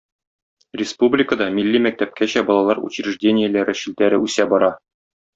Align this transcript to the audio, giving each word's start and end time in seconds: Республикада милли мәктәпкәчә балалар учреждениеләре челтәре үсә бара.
Республикада 0.79 1.47
милли 1.57 1.81
мәктәпкәчә 1.85 2.43
балалар 2.47 2.81
учреждениеләре 2.89 3.75
челтәре 3.83 4.21
үсә 4.29 4.47
бара. 4.55 4.71